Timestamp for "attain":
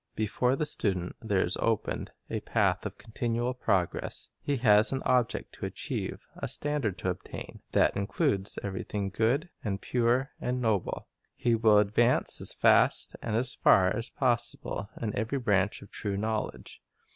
7.11-7.61